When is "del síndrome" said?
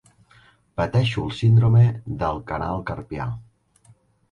1.25-1.85